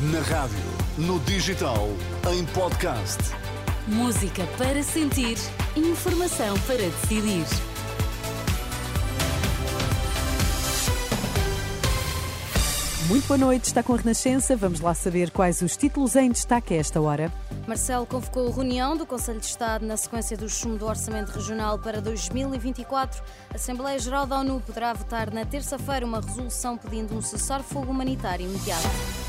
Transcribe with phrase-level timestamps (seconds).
[0.00, 0.56] Na rádio,
[0.96, 1.88] no digital,
[2.32, 3.18] em podcast.
[3.88, 5.36] Música para sentir,
[5.74, 7.44] informação para decidir.
[13.08, 14.54] Muito boa noite, está com a Renascença.
[14.54, 17.32] Vamos lá saber quais os títulos em destaque a esta hora.
[17.66, 21.76] Marcelo convocou a reunião do Conselho de Estado na sequência do chumbo do Orçamento Regional
[21.76, 23.20] para 2024.
[23.50, 28.46] A Assembleia Geral da ONU poderá votar na terça-feira uma resolução pedindo um cessar-fogo humanitário
[28.46, 29.27] imediato.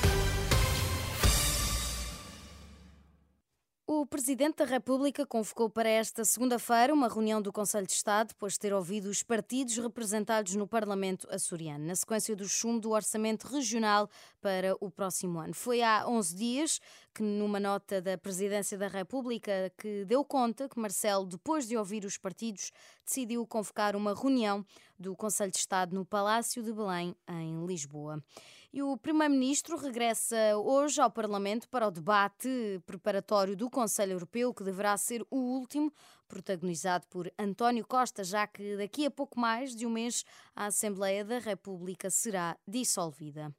[4.09, 8.59] Presidente da República convocou para esta segunda-feira uma reunião do Conselho de Estado depois de
[8.59, 14.09] ter ouvido os partidos representados no Parlamento açoriano, na sequência do chumbo do Orçamento Regional
[14.41, 15.53] para o próximo ano.
[15.53, 16.81] Foi há 11 dias
[17.13, 22.03] que, numa nota da Presidência da República, que deu conta que Marcelo, depois de ouvir
[22.03, 22.71] os partidos,
[23.05, 24.65] decidiu convocar uma reunião
[24.97, 28.23] do Conselho de Estado no Palácio de Belém, em Lisboa.
[28.71, 34.63] E o Primeiro-Ministro regressa hoje ao Parlamento para o debate preparatório do Conselho Europeu, que
[34.63, 35.91] deverá ser o último,
[36.27, 40.23] protagonizado por António Costa, já que daqui a pouco mais de um mês
[40.55, 43.51] a Assembleia da República será dissolvida.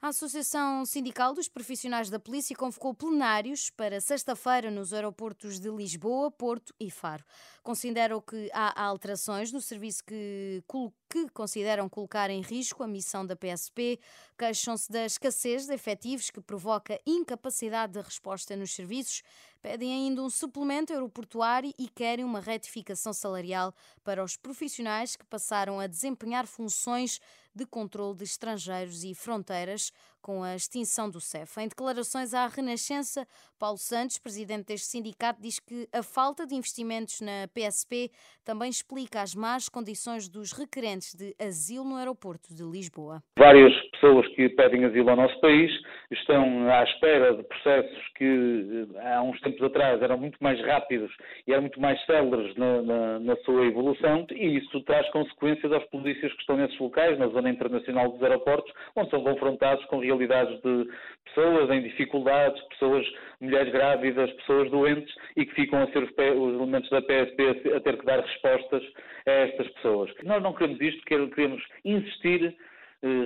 [0.00, 6.30] A Associação Sindical dos Profissionais da Polícia convocou plenários para sexta-feira nos aeroportos de Lisboa,
[6.30, 7.24] Porto e Faro.
[7.62, 10.62] Consideram que há alterações no serviço que,
[11.08, 13.98] que consideram colocar em risco a missão da PSP,
[14.38, 19.22] queixam-se da escassez de efetivos que provoca incapacidade de resposta nos serviços,
[19.62, 25.80] pedem ainda um suplemento aeroportuário e querem uma retificação salarial para os profissionais que passaram
[25.80, 27.20] a desempenhar funções
[27.56, 29.90] de controle de estrangeiros e fronteiras
[30.20, 31.58] com a extinção do CEF.
[31.58, 33.26] Em declarações à Renascença,
[33.58, 38.10] Paulo Santos, presidente deste sindicato, diz que a falta de investimentos na PSP
[38.44, 43.22] também explica as más condições dos requerentes de asilo no aeroporto de Lisboa.
[43.38, 45.70] Várias pessoas que pedem asilo ao nosso país
[46.10, 51.10] estão à espera de processos que eh, há uns tempos atrás eram muito mais rápidos
[51.46, 55.84] e eram muito mais céleres na, na, na sua evolução e isso traz consequências aos
[55.86, 60.60] polícias que estão nesses locais, na zona internacional dos aeroportos, onde são confrontados com realidades
[60.62, 60.88] de
[61.26, 63.06] pessoas em dificuldades, pessoas,
[63.40, 67.80] mulheres grávidas, pessoas doentes e que ficam a ser os, os elementos da PSP a
[67.80, 68.82] ter que dar respostas
[69.26, 70.10] a estas pessoas.
[70.22, 72.54] Nós não queremos isto, queremos insistir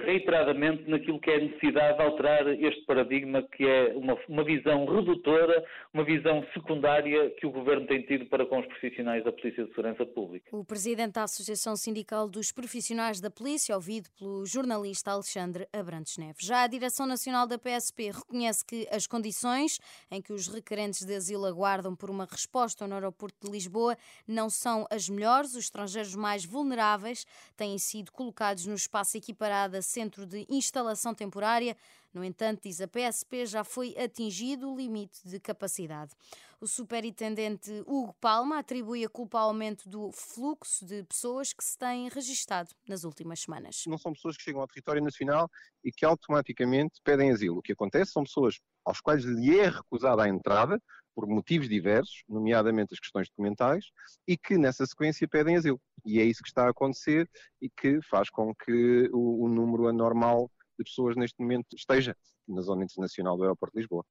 [0.04, 4.84] reiteradamente naquilo que é a necessidade de alterar este paradigma, que é uma, uma, visão
[4.84, 5.64] redutora,
[5.94, 9.70] uma visão secundária que o Governo tem tido para com os profissionais da Polícia de
[9.70, 10.54] Segurança Pública.
[10.54, 16.44] O Presidente da Associação Sindical dos Profissionais da Polícia, ouvido pelo jornalista Alexandre Abrantes Neves.
[16.44, 19.78] Já a Direção Nacional da PSP reconhece que as condições
[20.10, 24.50] em que os requerentes de asilo aguardam por uma resposta no aeroporto de Lisboa não
[24.50, 25.52] são as melhores.
[25.52, 27.24] Os estrangeiros mais vulneráveis
[27.56, 31.76] têm sido colocados no espaço equiparado centro de instalação temporária.
[32.12, 36.12] No entanto, diz a PSP, já foi atingido o limite de capacidade.
[36.60, 41.78] O superintendente Hugo Palma atribui a culpa ao aumento do fluxo de pessoas que se
[41.78, 43.84] têm registado nas últimas semanas.
[43.86, 45.50] Não são pessoas que chegam ao território nacional
[45.82, 47.58] e que automaticamente pedem asilo.
[47.58, 50.82] O que acontece são pessoas aos quais lhe é recusada a entrada
[51.20, 53.84] por motivos diversos, nomeadamente as questões documentais,
[54.26, 55.78] e que nessa sequência pedem asilo.
[56.04, 57.28] E é isso que está a acontecer
[57.60, 62.16] e que faz com que o, o número anormal de pessoas neste momento esteja
[62.48, 64.02] na zona internacional do aeroporto de Lisboa.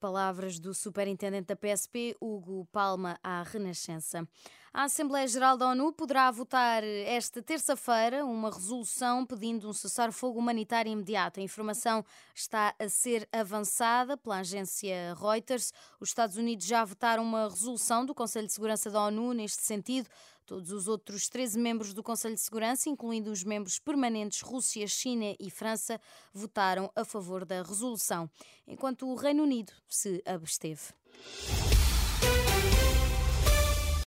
[0.00, 4.28] Palavras do superintendente da PSP, Hugo Palma, à Renascença.
[4.72, 10.90] A Assembleia Geral da ONU poderá votar esta terça-feira uma resolução pedindo um cessar-fogo humanitário
[10.90, 11.40] imediato.
[11.40, 15.72] A informação está a ser avançada pela agência Reuters.
[16.00, 20.08] Os Estados Unidos já votaram uma resolução do Conselho de Segurança da ONU neste sentido.
[20.48, 25.36] Todos os outros 13 membros do Conselho de Segurança, incluindo os membros permanentes Rússia, China
[25.38, 26.00] e França,
[26.32, 28.30] votaram a favor da resolução,
[28.66, 30.94] enquanto o Reino Unido se absteve.